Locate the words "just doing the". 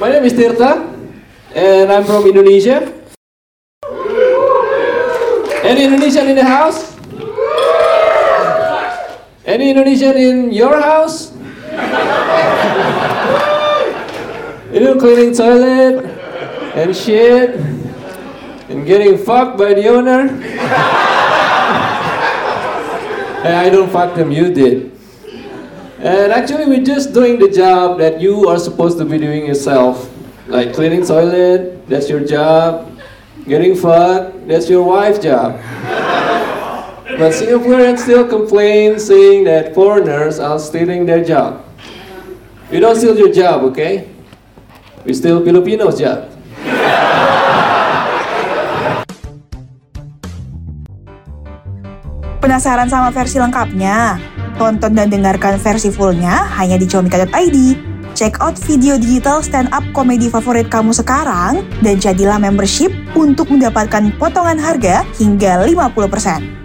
26.80-27.52